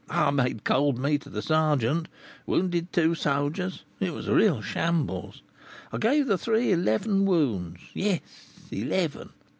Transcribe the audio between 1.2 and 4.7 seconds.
of the sergeant, wounded two soldiers, it was a real